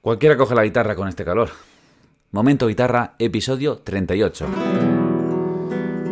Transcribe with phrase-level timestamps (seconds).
[0.00, 1.50] Cualquiera coge la guitarra con este calor.
[2.30, 4.46] Momento Guitarra, episodio 38.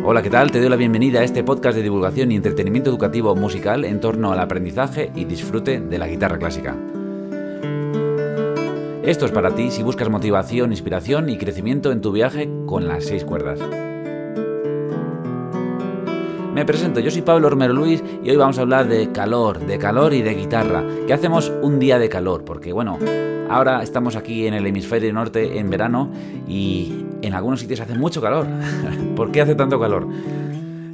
[0.03, 0.51] Hola, ¿qué tal?
[0.51, 4.33] Te doy la bienvenida a este podcast de divulgación y entretenimiento educativo musical en torno
[4.33, 6.75] al aprendizaje y disfrute de la guitarra clásica.
[9.03, 13.05] Esto es para ti si buscas motivación, inspiración y crecimiento en tu viaje con las
[13.05, 13.59] seis cuerdas.
[16.57, 19.77] Me presento, yo soy Pablo Romero Luis y hoy vamos a hablar de calor, de
[19.77, 20.83] calor y de guitarra.
[21.05, 22.43] ¿Qué hacemos un día de calor?
[22.45, 22.97] Porque bueno,
[23.47, 26.09] ahora estamos aquí en el hemisferio norte en verano
[26.47, 28.47] y en algunos sitios hace mucho calor.
[29.15, 30.07] ¿Por qué hace tanto calor?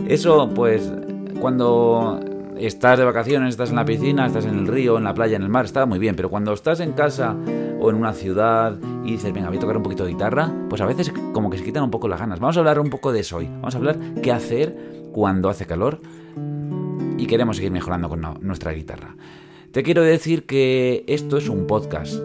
[0.05, 0.91] Eso pues
[1.39, 2.19] cuando
[2.57, 5.43] estás de vacaciones, estás en la piscina, estás en el río, en la playa, en
[5.43, 7.37] el mar, está muy bien, pero cuando estás en casa
[7.79, 10.81] o en una ciudad y dices, venga, voy a tocar un poquito de guitarra, pues
[10.81, 12.41] a veces como que se quitan un poco las ganas.
[12.41, 13.47] Vamos a hablar un poco de eso hoy.
[13.47, 16.01] Vamos a hablar qué hacer cuando hace calor
[17.17, 19.15] y queremos seguir mejorando con nuestra guitarra.
[19.71, 22.15] Te quiero decir que esto es un podcast,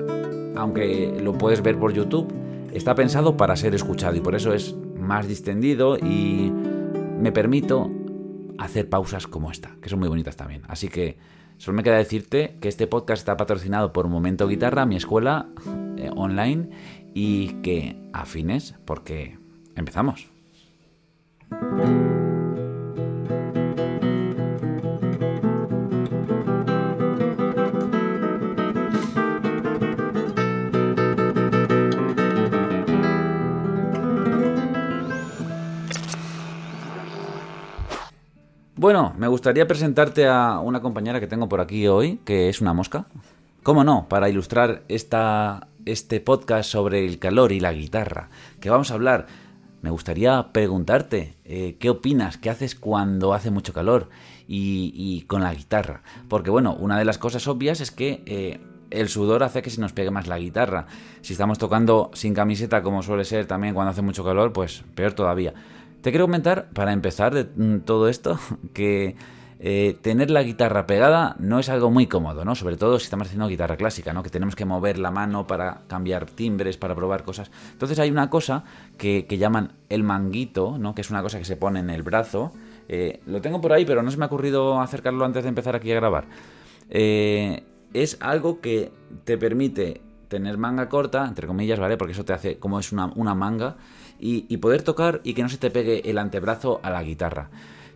[0.56, 2.32] aunque lo puedes ver por YouTube,
[2.72, 6.52] está pensado para ser escuchado y por eso es más distendido y
[7.20, 7.90] me permito
[8.58, 10.62] hacer pausas como esta, que son muy bonitas también.
[10.68, 11.16] Así que
[11.58, 15.48] solo me queda decirte que este podcast está patrocinado por Momento Guitarra, mi escuela
[15.96, 16.70] eh, online,
[17.14, 19.38] y que afines porque
[19.74, 20.37] empezamos.
[38.78, 42.74] Bueno, me gustaría presentarte a una compañera que tengo por aquí hoy, que es una
[42.74, 43.06] mosca.
[43.64, 44.08] ¿Cómo no?
[44.08, 49.26] Para ilustrar esta, este podcast sobre el calor y la guitarra, que vamos a hablar.
[49.82, 52.38] Me gustaría preguntarte, eh, ¿qué opinas?
[52.38, 54.10] ¿Qué haces cuando hace mucho calor
[54.46, 56.02] y, con la guitarra?
[56.28, 59.80] Porque bueno, una de las cosas obvias es que eh, el sudor hace que se
[59.80, 60.86] nos pegue más la guitarra.
[61.22, 65.14] Si estamos tocando sin camiseta, como suele ser también cuando hace mucho calor, pues peor
[65.14, 65.52] todavía.
[66.02, 68.38] Te quiero comentar, para empezar de mm, todo esto,
[68.72, 69.16] que
[69.60, 72.54] eh, tener la guitarra pegada no es algo muy cómodo, ¿no?
[72.54, 74.22] Sobre todo si estamos haciendo guitarra clásica, ¿no?
[74.22, 77.50] Que tenemos que mover la mano para cambiar timbres, para probar cosas.
[77.72, 78.62] Entonces hay una cosa
[78.96, 80.94] que, llaman el manguito, ¿no?
[80.94, 82.52] Que es una cosa que se pone en el brazo.
[82.88, 85.74] Eh, lo tengo por ahí, pero no se me ha ocurrido acercarlo antes de empezar
[85.74, 86.26] aquí a grabar.
[86.90, 88.92] Eh, es algo que
[89.24, 91.96] te permite tener manga corta, entre comillas, ¿vale?
[91.96, 93.76] Porque eso te hace como es una, una manga
[94.20, 97.50] y, poder tocar y que no se te pegue el antebrazo a la guitarra.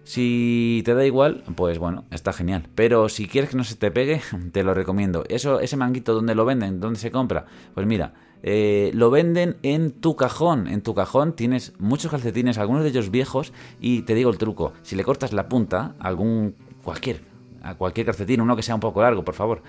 [0.05, 2.69] Si te da igual, pues bueno, está genial.
[2.75, 4.21] Pero si quieres que no se te pegue,
[4.53, 5.25] te lo recomiendo.
[5.29, 6.81] Eso, ese manguito, ¿dónde lo venden?
[6.81, 7.47] ¿Dónde se compra?
[7.75, 10.67] Pues mira, eh, lo venden en tu cajón.
[10.67, 14.73] En tu cajón tienes muchos calcetines, algunos de ellos viejos, y te digo el truco.
[14.83, 17.21] Si le cortas la punta, algún cualquier,
[17.63, 19.63] a cualquier calcetín, uno que sea un poco largo, por favor,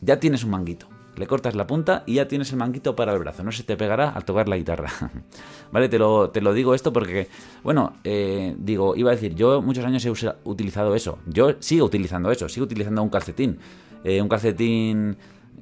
[0.00, 3.18] ya tienes un manguito le cortas la punta y ya tienes el manguito para el
[3.18, 4.90] brazo, no se te pegará al tocar la guitarra.
[5.72, 7.28] vale, te lo, te lo digo esto porque,
[7.62, 10.10] bueno, eh, digo, iba a decir, yo muchos años he
[10.44, 13.58] utilizado eso, yo sigo utilizando eso, sigo utilizando un calcetín,
[14.04, 15.16] eh, un calcetín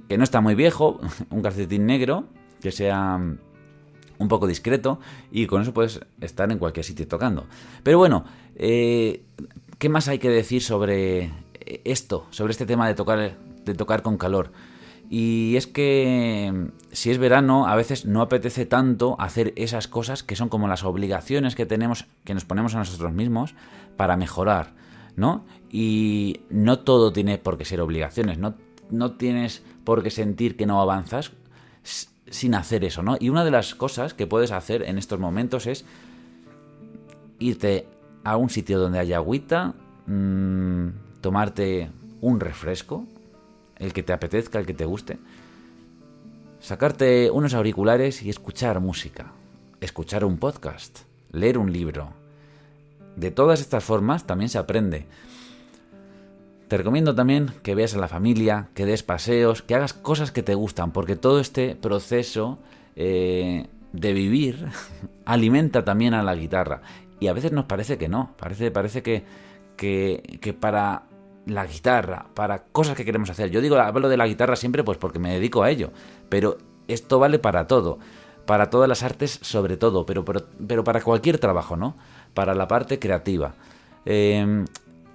[0.09, 1.01] que no está muy viejo,
[1.31, 2.25] un calcetín negro,
[2.61, 3.19] que sea
[4.21, 4.99] un poco discreto
[5.31, 7.47] y con eso puedes estar en cualquier sitio tocando.
[7.83, 8.25] Pero bueno,
[8.57, 9.23] eh,
[9.79, 11.31] ¿qué más hay que decir sobre
[11.85, 14.51] esto, sobre este tema de tocar, de tocar con calor?
[15.11, 20.37] Y es que si es verano, a veces no apetece tanto hacer esas cosas que
[20.37, 23.55] son como las obligaciones que tenemos, que nos ponemos a nosotros mismos
[23.97, 24.75] para mejorar,
[25.17, 25.45] ¿no?
[25.71, 28.55] Y no todo tiene por qué ser obligaciones, no,
[28.91, 31.33] no tienes por qué sentir que no avanzas
[32.31, 33.17] sin hacer eso, ¿no?
[33.19, 35.87] Y una de las cosas que puedes hacer en estos momentos es
[37.39, 37.87] irte
[38.25, 39.75] a un sitio donde haya agüita,
[40.07, 40.89] mmm,
[41.23, 43.07] tomarte un refresco,
[43.79, 45.19] el que te apetezca, el que te guste.
[46.61, 49.33] Sacarte unos auriculares y escuchar música,
[49.81, 51.01] escuchar un podcast,
[51.31, 52.11] leer un libro.
[53.17, 55.07] De todas estas formas también se aprende.
[56.69, 60.43] Te recomiendo también que veas a la familia, que des paseos, que hagas cosas que
[60.43, 62.59] te gustan, porque todo este proceso
[62.95, 64.67] eh, de vivir
[65.25, 66.83] alimenta también a la guitarra.
[67.21, 69.25] Y a veces nos parece que no, parece, parece que,
[69.77, 71.08] que, que para
[71.49, 73.51] la guitarra, para cosas que queremos hacer.
[73.51, 75.91] Yo digo, hablo de la guitarra siempre pues porque me dedico a ello,
[76.29, 77.99] pero esto vale para todo,
[78.47, 81.97] para todas las artes sobre todo, pero, pero, para cualquier trabajo, ¿no?
[82.35, 83.55] Para la parte creativa.
[84.05, 84.65] Em,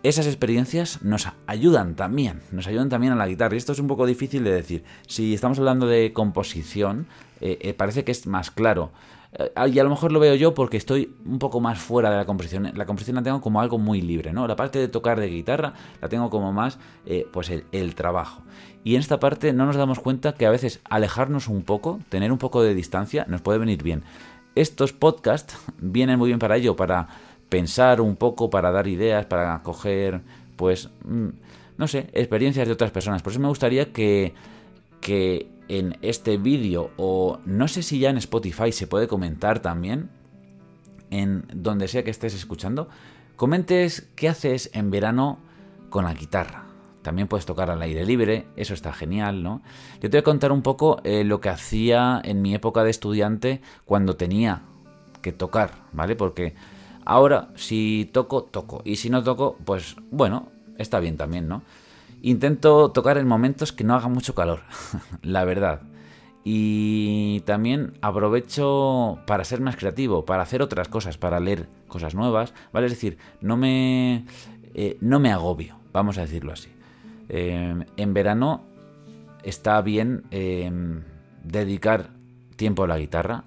[0.03, 3.56] esas experiencias nos ayudan también, nos ayudan también a la guitarra.
[3.56, 4.83] Y esto es un poco difícil de decir.
[5.07, 7.07] Si estamos hablando de composición,
[7.39, 8.91] eh, eh, parece que es más claro.
[9.33, 12.18] Eh, y a lo mejor lo veo yo porque estoy un poco más fuera de
[12.18, 12.71] la composición.
[12.75, 14.47] La composición la tengo como algo muy libre, ¿no?
[14.47, 18.44] La parte de tocar de guitarra la tengo como más, eh, pues, el, el trabajo.
[18.83, 22.31] Y en esta parte no nos damos cuenta que a veces alejarnos un poco, tener
[22.31, 24.03] un poco de distancia, nos puede venir bien.
[24.56, 27.07] Estos podcasts vienen muy bien para ello, para
[27.50, 30.21] pensar un poco, para dar ideas, para coger,
[30.56, 31.27] pues, mm,
[31.77, 33.21] no sé, experiencias de otras personas.
[33.21, 34.33] Por eso me gustaría que,
[35.03, 40.09] que en este vídeo, o no sé si ya en Spotify se puede comentar también,
[41.11, 42.89] en donde sea que estés escuchando,
[43.35, 45.38] comentes qué haces en verano
[45.89, 46.65] con la guitarra.
[47.03, 49.61] También puedes tocar al aire libre, eso está genial, ¿no?
[49.95, 52.89] Yo te voy a contar un poco eh, lo que hacía en mi época de
[52.89, 54.61] estudiante cuando tenía
[55.21, 56.15] que tocar, ¿vale?
[56.15, 56.56] Porque
[57.03, 58.81] ahora si toco, toco.
[58.85, 60.47] Y si no toco, pues bueno,
[60.77, 61.61] está bien también, ¿no?
[62.25, 64.61] Intento tocar en momentos que no haga mucho calor,
[65.21, 65.81] la verdad.
[66.45, 72.53] Y también aprovecho para ser más creativo, para hacer otras cosas, para leer cosas nuevas,
[72.71, 72.87] ¿vale?
[72.87, 74.25] Es decir, no me,
[74.73, 76.69] eh, no me agobio, vamos a decirlo así.
[77.27, 78.63] Em, en verano
[79.43, 81.03] está bien em,
[81.43, 82.11] dedicar
[82.55, 83.43] tiempo a la guitarra,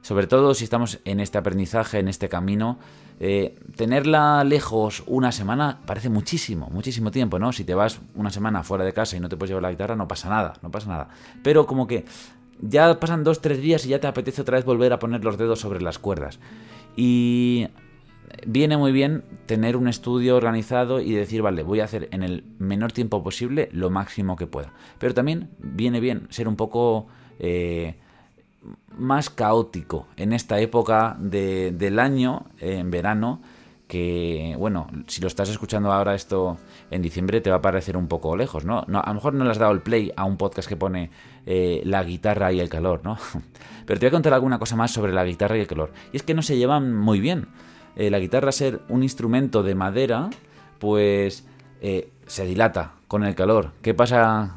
[0.00, 2.78] sobre todo si estamos en este aprendizaje, en este camino.
[3.26, 7.54] Eh, tenerla lejos una semana parece muchísimo, muchísimo tiempo, ¿no?
[7.54, 9.96] Si te vas una semana fuera de casa y no te puedes llevar la guitarra,
[9.96, 11.08] no pasa nada, no pasa nada.
[11.42, 12.04] Pero como que
[12.60, 15.38] ya pasan dos, tres días y ya te apetece otra vez volver a poner los
[15.38, 16.38] dedos sobre las cuerdas.
[16.98, 17.68] Y
[18.46, 22.44] viene muy bien tener un estudio organizado y decir, vale, voy a hacer en el
[22.58, 24.74] menor tiempo posible lo máximo que pueda.
[24.98, 27.06] Pero también viene bien ser un poco
[27.38, 27.94] eh,
[28.96, 33.40] más caótico en esta época del año, en verano,
[33.86, 36.56] que, bueno, si lo estás escuchando ahora esto
[36.90, 38.78] en diciembre te va a parecer un poco lejos, ¿no?
[38.80, 41.10] a lo mejor no le has dado el play a un podcast que pone
[41.46, 43.18] eh, la guitarra y el calor, ¿no?
[43.86, 45.92] Pero te voy a contar alguna cosa más sobre la guitarra y el calor.
[46.12, 47.48] Y es que no se llevan muy bien.
[47.96, 50.30] Eh, la guitarra ser un instrumento de madera,
[50.78, 51.46] pues
[51.82, 53.72] eh, se dilata con el calor.
[53.82, 54.54] ¿Qué pasa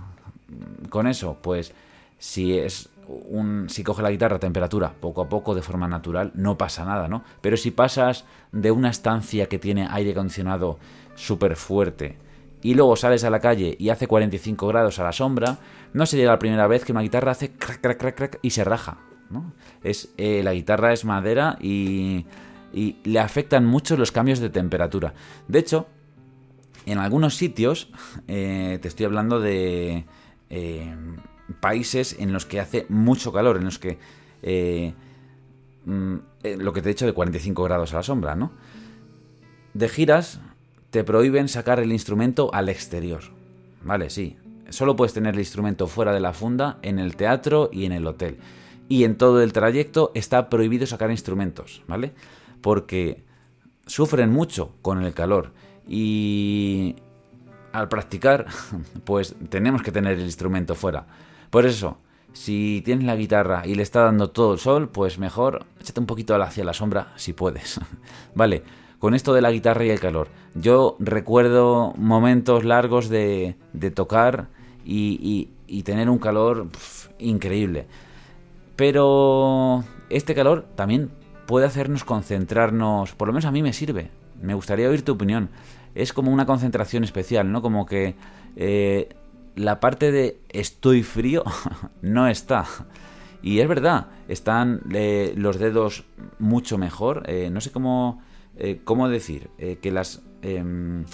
[0.90, 1.38] con eso?
[1.42, 1.74] Pues
[2.18, 6.32] si es un, si coge la guitarra a temperatura poco a poco de forma natural,
[6.36, 7.24] no pasa nada, ¿no?
[7.42, 10.80] Pero si pasas de una estancia que tiene aire acondicionado
[11.16, 12.18] súper fuerte
[12.62, 15.58] y luego sales a la calle y hace 45 grados a la sombra,
[15.94, 18.64] no sería la primera vez que una guitarra hace crack, crack, crack, crack y se
[18.64, 18.98] raja,
[19.30, 19.54] ¿no?
[19.84, 22.26] Es, eh, la guitarra es madera y
[22.74, 25.14] y le afectan mucho los cambios de temperatura.
[25.48, 25.88] De hecho,
[26.86, 27.90] en algunos sitios,
[28.28, 30.06] eh, te estoy hablando de
[30.50, 30.96] eh,
[31.60, 33.98] países en los que hace mucho calor, en los que...
[34.44, 34.94] Eh,
[35.86, 36.16] mm,
[36.60, 38.52] lo que te he dicho de 45 grados a la sombra, ¿no?
[39.74, 40.40] De giras
[40.92, 43.22] te prohíben sacar el instrumento al exterior.
[43.84, 44.38] Vale, sí.
[44.70, 48.08] Solo puedes tener el instrumento fuera de la funda en el teatro y en el
[48.08, 48.38] hotel.
[48.88, 52.14] Y en todo el trayecto está prohibido sacar instrumentos, ¿vale?
[52.62, 53.24] porque
[53.86, 55.54] sufren mucho con el calor
[55.88, 56.96] y
[57.72, 58.48] al practicar
[59.06, 61.08] pues tenemos que tener el instrumento fuera.
[61.50, 61.98] Por eso,
[62.34, 66.06] si tienes la guitarra y le está dando todo el sol, pues mejor échate un
[66.06, 67.80] poquito hacia la sombra si puedes.
[68.36, 68.64] vale,
[69.00, 70.30] con esto de la guitarra y el calor.
[70.56, 73.56] Yo recuerdo momentos largos de,
[73.96, 74.48] tocar
[74.86, 75.50] y,
[75.84, 76.68] tener un calor
[77.20, 77.88] increíble.
[78.76, 81.12] Pero este calor también
[81.46, 84.10] puede hacernos concentrarnos, por lo menos a mí me sirve.
[84.42, 85.50] Me gustaría oír tu opinión.
[85.96, 87.62] Es como una concentración especial, ¿no?
[87.62, 88.16] Como que
[88.56, 89.10] eh,
[89.58, 91.44] la parte de estoy frío
[92.02, 92.66] no está.
[93.42, 96.06] Y es verdad, están eh, los dedos
[96.40, 97.24] mucho mejor.
[97.28, 98.22] Eh, no sé cómo,
[98.84, 99.50] cómo decir,
[99.82, 101.06] que las, em,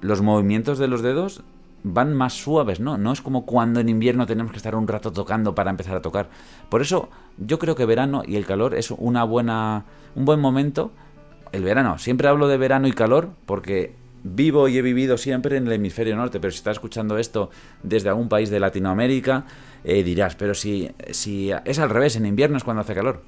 [0.00, 1.42] los movimientos de los dedos
[1.82, 2.98] van más suaves, ¿no?
[2.98, 6.02] No es como cuando en invierno tenemos que estar un rato tocando para empezar a
[6.02, 6.28] tocar.
[6.68, 7.08] Por eso
[7.38, 9.84] yo creo que verano y el calor es una buena,
[10.14, 10.92] un buen momento.
[11.52, 15.66] El verano, siempre hablo de verano y calor porque vivo y he vivido siempre en
[15.66, 17.50] el hemisferio norte, pero si estás escuchando esto
[17.82, 19.44] desde algún país de Latinoamérica,
[19.84, 23.22] eh, dirás, pero si, si es al revés, en invierno es cuando hace calor.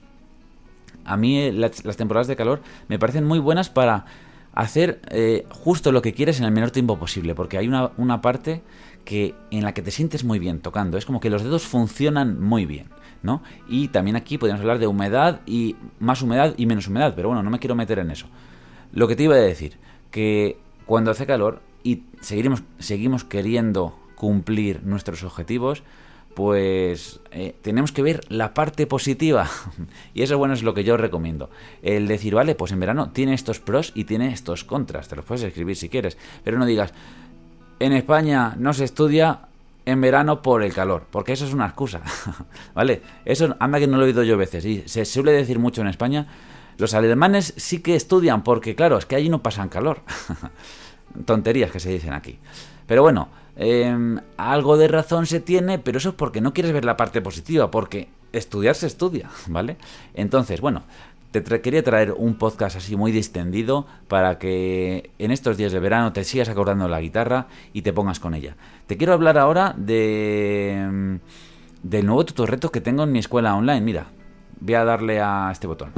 [1.05, 4.05] A mí eh, las temporadas de calor me parecen muy buenas para
[4.53, 8.21] hacer eh, justo lo que quieres en el menor tiempo posible, porque hay una, una,
[8.21, 8.63] parte
[9.05, 12.41] que en la que te sientes muy bien tocando, es como que los dedos funcionan
[12.41, 12.89] muy bien,
[13.23, 13.43] ¿no?
[13.69, 17.43] Y también aquí podemos hablar de humedad y más humedad y menos humedad, pero bueno,
[17.43, 18.27] no me quiero meter en eso.
[18.93, 19.79] Lo que te iba a decir,
[20.11, 20.59] que
[20.91, 25.85] cuando hace calor y seguiremos, seguimos queriendo cumplir nuestros objetivos,
[26.35, 29.49] pues eh, tenemos que ver la parte positiva.
[30.15, 31.49] y eso, bueno, es lo que yo recomiendo.
[31.81, 35.07] El decir, vale, pues en verano tiene estos pros y tiene estos contras.
[35.07, 36.19] Te los puedes escribir si quieres.
[36.43, 36.93] Pero no digas,
[37.79, 39.43] en España no se estudia,
[39.87, 42.01] en verano por el calor, porque eso es una excusa,
[42.75, 43.01] ¿vale?
[43.25, 45.87] Eso anda que no lo he oído yo veces y se suele decir mucho en
[45.87, 46.27] España.
[46.81, 50.01] Los alemanes sí que estudian porque, claro, es que allí no pasan calor.
[51.27, 52.39] Tonterías que se dicen aquí.
[52.87, 56.85] Pero bueno, em, algo de razón se tiene, pero eso es porque no quieres ver
[56.85, 59.77] la parte positiva, porque estudiar se estudia, ¿vale?
[60.15, 60.85] Entonces, bueno,
[61.33, 66.13] te quería traer un podcast así muy distendido para que en estos días de verano
[66.13, 68.57] te sigas acordando la guitarra y te pongas con ella.
[68.87, 71.17] Te quiero hablar ahora de mm,
[71.83, 73.81] del nuevo tutorreto que tengo en mi escuela online.
[73.81, 74.07] Mira,
[74.61, 75.93] voy a darle a este botón.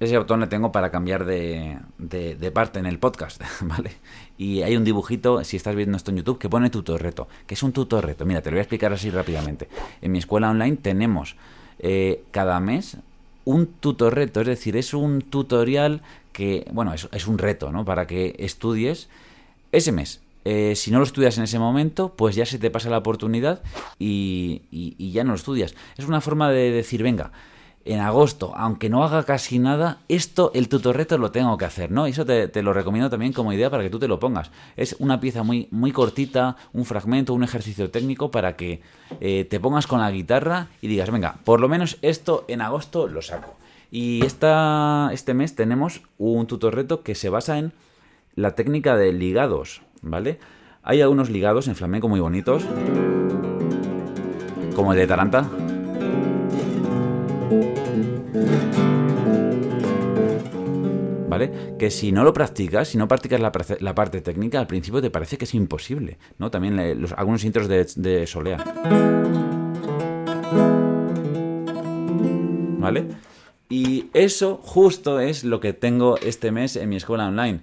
[0.00, 3.92] ese botón le tengo para cambiar de, de, parte en el podcast, ¿vale?
[4.36, 7.54] Y hay un dibujito, si estás viendo esto en YouTube, que pone tutor reto, que
[7.54, 8.24] es un tutor reto.
[8.24, 9.68] Mira, te lo voy a explicar así rápidamente.
[10.00, 11.36] En mi escuela online tenemos
[11.78, 12.98] eh, cada mes
[13.44, 17.84] un tutor reto, es decir, es un tutorial que, bueno, es, es un reto, ¿no?
[17.84, 19.08] Para que estudies
[19.72, 20.20] ese mes.
[20.50, 23.60] Eh, si no lo estudias en ese momento, pues ya se te pasa la oportunidad
[23.98, 24.62] y,
[25.12, 25.74] ya no lo estudias.
[25.98, 27.32] Es una forma de decir, venga,
[27.84, 32.08] en agosto, aunque no haga casi nada, esto, el tutorreto lo tengo que hacer, ¿no?
[32.08, 34.50] Y eso te, lo recomiendo también como idea para que tú te lo pongas.
[34.78, 38.80] Es una pieza muy, muy cortita, un fragmento, un ejercicio técnico para que
[39.20, 43.06] eh, te pongas con la guitarra y digas, venga, por lo menos esto en agosto
[43.06, 43.54] lo saco.
[43.90, 47.74] Y esta, este mes tenemos un tutorreto que se basa en
[48.34, 50.38] la técnica de ligados, ¿vale?
[50.82, 52.64] Hay algunos ligados en flamenco muy bonitos,
[54.74, 55.48] como el de Taranta.
[61.28, 61.76] ¿Vale?
[61.78, 65.36] Que si no lo practicas, si no practicas la, parte técnica, al principio te parece
[65.36, 66.50] que es imposible, ¿no?
[66.50, 66.78] También
[67.16, 68.58] algunos intros de, de Solea.
[72.78, 73.08] ¿Vale?
[73.68, 77.60] Y eso justo es lo que tengo este mes en mi escuela online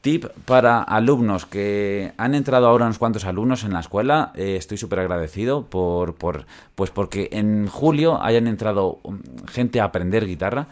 [0.00, 4.32] tip para alumnos que han entrado ahora unos cuantos alumnos en la escuela.
[4.34, 9.84] Eh, estoy súper agradecido por, por, pues porque en julio hayan entrado um, gente a
[9.84, 10.68] aprender guitarra.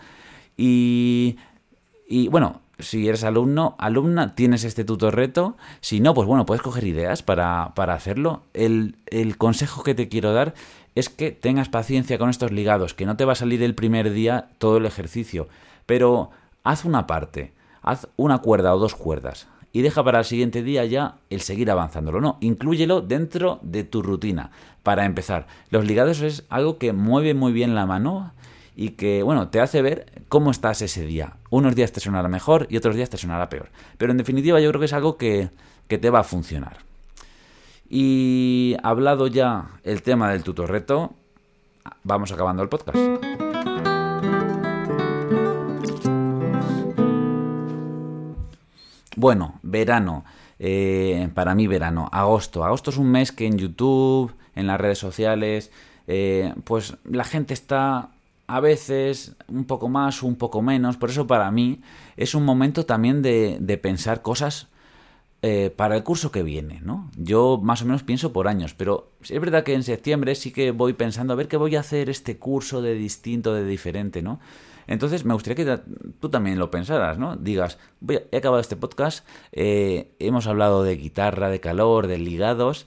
[0.56, 1.36] Y,
[2.08, 5.56] y bueno, si eres alumno, alumna, tienes este tutor reto.
[5.80, 8.42] Si no, pues bueno, puedes coger ideas para, para hacerlo.
[8.52, 10.54] El, el consejo que te quiero dar
[10.94, 14.12] es que tengas paciencia con estos ligados, que no te va a salir el primer
[14.12, 15.48] día todo el ejercicio,
[15.86, 16.30] pero
[16.62, 17.52] haz una parte
[17.84, 21.70] haz una cuerda o dos cuerdas y deja para el siguiente día ya el seguir
[21.70, 22.20] avanzándolo.
[22.20, 24.50] No, inclúyelo dentro de tu rutina.
[24.84, 28.32] Para empezar, los ligados es algo que mueve muy bien la mano
[28.76, 31.34] y que, bueno, te hace ver cómo estás ese día.
[31.50, 33.68] Unos días te sonará mejor y otros días te sonará peor.
[33.98, 35.50] Pero en definitiva yo creo que es algo que,
[35.88, 36.78] que te va a funcionar.
[37.90, 41.14] Y hablado ya el tema del tutor reto,
[42.04, 42.96] vamos acabando el podcast.
[49.24, 50.22] Bueno, verano.
[50.58, 52.62] Eh, para mí verano, agosto.
[52.62, 55.70] Agosto es un mes que en YouTube, en las redes sociales,
[56.06, 58.10] eh, pues la gente está
[58.46, 60.98] a veces un poco más, un poco menos.
[60.98, 61.80] Por eso para mí
[62.18, 64.68] es un momento también de, de pensar cosas
[65.40, 67.10] eh, para el curso que viene, ¿no?
[67.16, 70.70] Yo más o menos pienso por años, pero es verdad que en septiembre sí que
[70.70, 74.38] voy pensando a ver qué voy a hacer este curso de distinto, de diferente, ¿no?
[74.86, 75.82] Entonces me gustaría que
[76.20, 77.36] tú también lo pensaras, ¿no?
[77.36, 82.86] Digas, voy he acabado este podcast, eh, hemos hablado de guitarra, de calor, de ligados,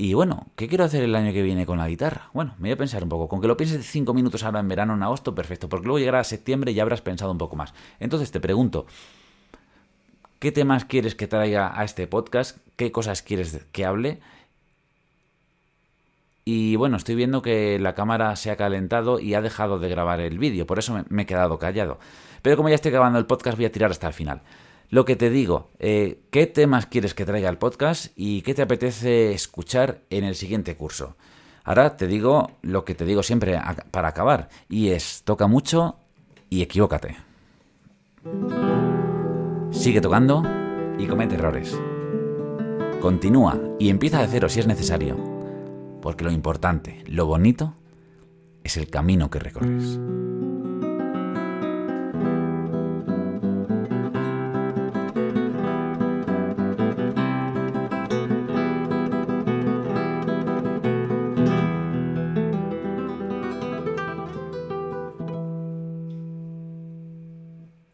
[0.00, 2.30] y bueno, ¿qué quiero hacer el año que viene con la guitarra?
[2.32, 3.26] Bueno, me voy a pensar un poco.
[3.26, 6.22] Con que lo pienses cinco minutos ahora en verano, en agosto, perfecto, porque luego llegará
[6.22, 7.74] septiembre y ya habrás pensado un poco más.
[7.98, 8.86] Entonces te pregunto,
[10.38, 12.58] ¿qué temas quieres que traiga a este podcast?
[12.76, 14.20] ¿Qué cosas quieres que hable?
[16.50, 20.18] Y bueno, estoy viendo que la cámara se ha calentado y ha dejado de grabar
[20.20, 21.98] el vídeo, por eso me, he quedado callado.
[22.40, 24.40] Pero como ya estoy grabando el podcast, voy a tirar hasta el final.
[24.88, 28.62] Lo que te digo, eh, ¿qué temas quieres que traiga el podcast y qué te
[28.62, 31.18] apetece escuchar en el siguiente curso?
[31.64, 35.96] Ahora te digo lo que te digo siempre para acabar, y es, toca mucho
[36.48, 37.18] y equivócate.
[39.70, 40.42] Sigue tocando
[40.98, 41.78] y comete errores.
[43.02, 45.37] Continúa y empieza de cero si es necesario
[46.00, 47.74] porque lo importante, lo bonito,
[48.64, 49.98] es el camino que recorres.